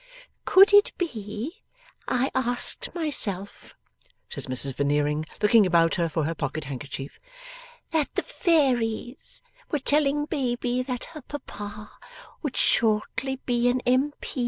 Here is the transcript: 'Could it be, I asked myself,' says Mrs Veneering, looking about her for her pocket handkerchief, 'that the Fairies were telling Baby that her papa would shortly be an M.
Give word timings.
'Could 0.45 0.73
it 0.73 0.93
be, 0.97 1.61
I 2.07 2.31
asked 2.33 2.89
myself,' 2.95 3.75
says 4.31 4.47
Mrs 4.47 4.73
Veneering, 4.73 5.27
looking 5.43 5.63
about 5.63 5.93
her 5.93 6.09
for 6.09 6.23
her 6.23 6.33
pocket 6.33 6.63
handkerchief, 6.63 7.19
'that 7.91 8.09
the 8.15 8.23
Fairies 8.23 9.43
were 9.69 9.77
telling 9.77 10.25
Baby 10.25 10.81
that 10.81 11.03
her 11.13 11.21
papa 11.21 11.91
would 12.41 12.57
shortly 12.57 13.35
be 13.45 13.69
an 13.69 13.81
M. 13.81 14.11